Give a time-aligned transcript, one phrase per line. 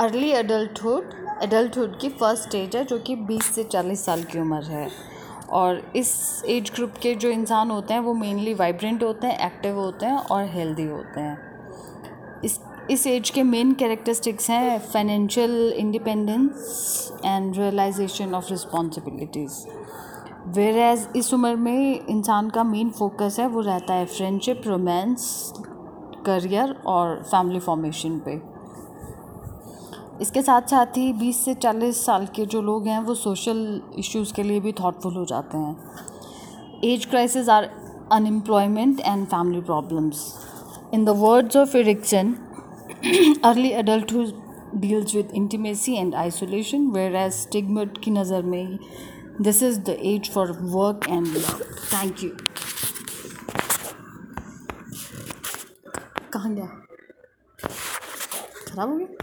[0.00, 1.10] Early adulthood
[1.42, 4.88] adulthood की first stage है, जो कि 20 से 40 साल की उम्र है।
[5.50, 9.78] और इस एज ग्रुप के जो इंसान होते हैं, वो मेनली वाइब्रेंट होते हैं, एक्टिव
[9.78, 11.38] होते हैं और हेल्दी होते हैं।
[12.44, 12.60] इस
[12.90, 19.66] इस एज के मेन कैरेक्टरिस्टिक्स हैं financial independence and realisation of responsibilities.
[20.78, 25.52] Whereas इस उम्र में इंसान का मेन फोकस है, वो रहता है फ्रेंडशिप रोमांस
[26.26, 28.49] करियर और फैमिली फॉर्मेशन पे।
[30.20, 34.32] इसके साथ साथ ही 20 से 40 साल के जो लोग हैं, वो सोशल इश्यूज़
[34.34, 35.76] के लिए भी थाटफुल हो जाते हैं।
[36.84, 37.70] Age crisis or
[38.12, 40.22] unemployment and family problems
[40.94, 42.34] in the words of Erikson
[43.44, 44.12] early adult
[44.76, 48.78] deals with intimacy and isolation where age stagnate की नज़र में
[49.40, 51.36] this is the age for work and
[51.94, 52.30] thank you
[56.32, 56.66] कहाँ गया?
[58.68, 59.18] खराब हो गया?